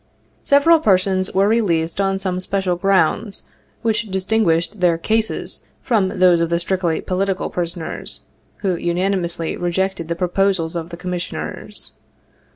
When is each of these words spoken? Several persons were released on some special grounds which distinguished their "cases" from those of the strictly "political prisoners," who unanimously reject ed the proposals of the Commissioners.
Several 0.43 0.79
persons 0.79 1.31
were 1.31 1.47
released 1.47 2.01
on 2.01 2.17
some 2.17 2.39
special 2.39 2.75
grounds 2.75 3.43
which 3.83 4.09
distinguished 4.09 4.79
their 4.79 4.97
"cases" 4.97 5.63
from 5.83 6.17
those 6.17 6.41
of 6.41 6.49
the 6.49 6.59
strictly 6.59 7.01
"political 7.01 7.51
prisoners," 7.51 8.21
who 8.61 8.75
unanimously 8.75 9.55
reject 9.55 9.99
ed 9.99 10.07
the 10.07 10.15
proposals 10.15 10.75
of 10.75 10.89
the 10.89 10.97
Commissioners. 10.97 11.91